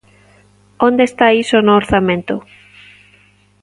[0.87, 2.35] ¿Onde está iso no orzamento?